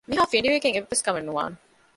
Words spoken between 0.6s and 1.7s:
އެއްވެސް ކަމެއް ނުވާނެ